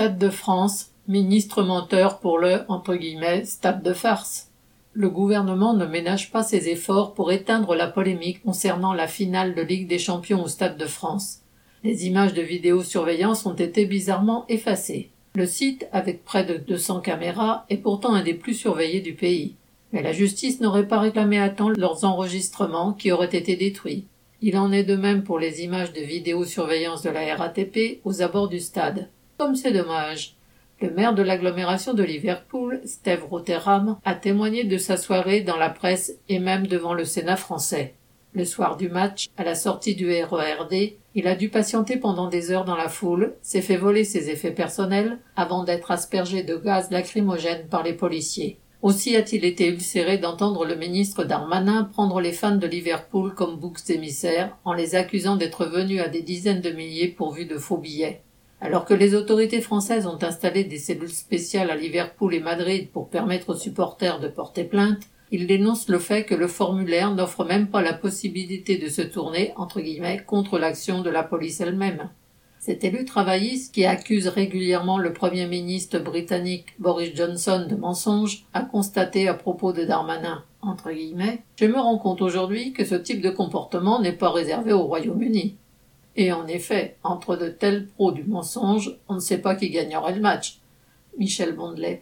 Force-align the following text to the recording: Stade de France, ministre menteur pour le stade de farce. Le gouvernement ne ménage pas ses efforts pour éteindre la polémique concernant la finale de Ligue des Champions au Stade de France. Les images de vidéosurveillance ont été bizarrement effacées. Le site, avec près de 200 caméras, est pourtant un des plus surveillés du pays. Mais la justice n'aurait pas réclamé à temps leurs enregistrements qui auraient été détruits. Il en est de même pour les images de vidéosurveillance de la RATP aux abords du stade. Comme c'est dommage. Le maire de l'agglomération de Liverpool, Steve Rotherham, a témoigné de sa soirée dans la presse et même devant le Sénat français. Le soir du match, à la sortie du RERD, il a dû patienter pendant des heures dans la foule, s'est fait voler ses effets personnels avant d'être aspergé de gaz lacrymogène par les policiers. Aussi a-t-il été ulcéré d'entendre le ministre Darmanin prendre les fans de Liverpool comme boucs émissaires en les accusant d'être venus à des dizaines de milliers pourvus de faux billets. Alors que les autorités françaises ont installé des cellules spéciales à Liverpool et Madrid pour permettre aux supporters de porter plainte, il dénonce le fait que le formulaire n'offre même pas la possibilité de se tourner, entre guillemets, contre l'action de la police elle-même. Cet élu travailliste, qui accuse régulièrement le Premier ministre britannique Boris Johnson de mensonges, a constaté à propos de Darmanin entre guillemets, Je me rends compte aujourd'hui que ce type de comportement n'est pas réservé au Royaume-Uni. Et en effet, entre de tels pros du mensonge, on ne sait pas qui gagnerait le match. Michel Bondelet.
Stade 0.00 0.16
de 0.16 0.30
France, 0.30 0.92
ministre 1.08 1.62
menteur 1.62 2.20
pour 2.20 2.38
le 2.38 2.64
stade 3.44 3.82
de 3.82 3.92
farce. 3.92 4.48
Le 4.94 5.10
gouvernement 5.10 5.74
ne 5.74 5.84
ménage 5.84 6.30
pas 6.30 6.42
ses 6.42 6.70
efforts 6.70 7.12
pour 7.12 7.32
éteindre 7.32 7.74
la 7.74 7.86
polémique 7.86 8.42
concernant 8.42 8.94
la 8.94 9.06
finale 9.06 9.54
de 9.54 9.60
Ligue 9.60 9.88
des 9.88 9.98
Champions 9.98 10.42
au 10.42 10.48
Stade 10.48 10.78
de 10.78 10.86
France. 10.86 11.40
Les 11.84 12.06
images 12.06 12.32
de 12.32 12.40
vidéosurveillance 12.40 13.44
ont 13.44 13.52
été 13.52 13.84
bizarrement 13.84 14.46
effacées. 14.48 15.10
Le 15.34 15.44
site, 15.44 15.86
avec 15.92 16.24
près 16.24 16.44
de 16.44 16.56
200 16.56 17.00
caméras, 17.00 17.66
est 17.68 17.76
pourtant 17.76 18.14
un 18.14 18.22
des 18.22 18.32
plus 18.32 18.54
surveillés 18.54 19.02
du 19.02 19.12
pays. 19.12 19.56
Mais 19.92 20.00
la 20.00 20.14
justice 20.14 20.62
n'aurait 20.62 20.88
pas 20.88 21.00
réclamé 21.00 21.38
à 21.38 21.50
temps 21.50 21.68
leurs 21.68 22.04
enregistrements 22.06 22.94
qui 22.94 23.12
auraient 23.12 23.36
été 23.36 23.54
détruits. 23.54 24.06
Il 24.40 24.56
en 24.56 24.72
est 24.72 24.84
de 24.84 24.96
même 24.96 25.24
pour 25.24 25.38
les 25.38 25.62
images 25.62 25.92
de 25.92 26.00
vidéosurveillance 26.00 27.02
de 27.02 27.10
la 27.10 27.36
RATP 27.36 28.00
aux 28.06 28.22
abords 28.22 28.48
du 28.48 28.60
stade. 28.60 29.10
Comme 29.40 29.56
c'est 29.56 29.72
dommage. 29.72 30.34
Le 30.82 30.90
maire 30.90 31.14
de 31.14 31.22
l'agglomération 31.22 31.94
de 31.94 32.02
Liverpool, 32.02 32.82
Steve 32.84 33.24
Rotherham, 33.24 33.96
a 34.04 34.14
témoigné 34.14 34.64
de 34.64 34.76
sa 34.76 34.98
soirée 34.98 35.40
dans 35.40 35.56
la 35.56 35.70
presse 35.70 36.12
et 36.28 36.38
même 36.38 36.66
devant 36.66 36.92
le 36.92 37.06
Sénat 37.06 37.36
français. 37.36 37.94
Le 38.34 38.44
soir 38.44 38.76
du 38.76 38.90
match, 38.90 39.28
à 39.38 39.44
la 39.44 39.54
sortie 39.54 39.94
du 39.94 40.10
RERD, 40.10 40.74
il 41.14 41.26
a 41.26 41.34
dû 41.36 41.48
patienter 41.48 41.96
pendant 41.96 42.28
des 42.28 42.50
heures 42.50 42.66
dans 42.66 42.76
la 42.76 42.90
foule, 42.90 43.34
s'est 43.40 43.62
fait 43.62 43.78
voler 43.78 44.04
ses 44.04 44.28
effets 44.28 44.50
personnels 44.50 45.18
avant 45.36 45.64
d'être 45.64 45.90
aspergé 45.90 46.42
de 46.42 46.56
gaz 46.56 46.90
lacrymogène 46.90 47.66
par 47.66 47.82
les 47.82 47.94
policiers. 47.94 48.58
Aussi 48.82 49.16
a-t-il 49.16 49.46
été 49.46 49.68
ulcéré 49.68 50.18
d'entendre 50.18 50.66
le 50.66 50.76
ministre 50.76 51.24
Darmanin 51.24 51.84
prendre 51.84 52.20
les 52.20 52.32
fans 52.32 52.56
de 52.56 52.66
Liverpool 52.66 53.32
comme 53.34 53.56
boucs 53.56 53.88
émissaires 53.88 54.58
en 54.66 54.74
les 54.74 54.96
accusant 54.96 55.36
d'être 55.36 55.64
venus 55.64 56.02
à 56.02 56.08
des 56.08 56.20
dizaines 56.20 56.60
de 56.60 56.72
milliers 56.72 57.08
pourvus 57.08 57.46
de 57.46 57.56
faux 57.56 57.78
billets. 57.78 58.20
Alors 58.60 58.84
que 58.84 58.94
les 58.94 59.14
autorités 59.14 59.60
françaises 59.60 60.06
ont 60.06 60.22
installé 60.22 60.64
des 60.64 60.78
cellules 60.78 61.08
spéciales 61.08 61.70
à 61.70 61.76
Liverpool 61.76 62.34
et 62.34 62.40
Madrid 62.40 62.90
pour 62.92 63.08
permettre 63.08 63.50
aux 63.50 63.56
supporters 63.56 64.20
de 64.20 64.28
porter 64.28 64.64
plainte, 64.64 65.00
il 65.32 65.46
dénonce 65.46 65.88
le 65.88 65.98
fait 65.98 66.24
que 66.24 66.34
le 66.34 66.48
formulaire 66.48 67.14
n'offre 67.14 67.44
même 67.44 67.68
pas 67.68 67.82
la 67.82 67.94
possibilité 67.94 68.76
de 68.76 68.88
se 68.88 69.02
tourner, 69.02 69.52
entre 69.56 69.80
guillemets, 69.80 70.22
contre 70.26 70.58
l'action 70.58 71.02
de 71.02 71.10
la 71.10 71.22
police 71.22 71.60
elle-même. 71.60 72.10
Cet 72.58 72.84
élu 72.84 73.06
travailliste, 73.06 73.72
qui 73.72 73.86
accuse 73.86 74.28
régulièrement 74.28 74.98
le 74.98 75.14
Premier 75.14 75.46
ministre 75.46 75.98
britannique 75.98 76.66
Boris 76.78 77.14
Johnson 77.14 77.66
de 77.66 77.76
mensonges, 77.76 78.44
a 78.52 78.62
constaté 78.62 79.28
à 79.28 79.34
propos 79.34 79.72
de 79.72 79.84
Darmanin 79.84 80.44
entre 80.62 80.90
guillemets, 80.92 81.42
Je 81.56 81.66
me 81.66 81.78
rends 81.78 81.98
compte 81.98 82.20
aujourd'hui 82.20 82.72
que 82.72 82.84
ce 82.84 82.94
type 82.94 83.22
de 83.22 83.30
comportement 83.30 84.00
n'est 84.00 84.12
pas 84.12 84.30
réservé 84.30 84.72
au 84.72 84.82
Royaume-Uni. 84.82 85.56
Et 86.16 86.32
en 86.32 86.46
effet, 86.46 86.96
entre 87.02 87.36
de 87.36 87.48
tels 87.48 87.86
pros 87.86 88.12
du 88.12 88.24
mensonge, 88.24 88.96
on 89.08 89.14
ne 89.14 89.20
sait 89.20 89.38
pas 89.38 89.54
qui 89.54 89.70
gagnerait 89.70 90.14
le 90.14 90.20
match. 90.20 90.60
Michel 91.18 91.54
Bondelet. 91.54 91.98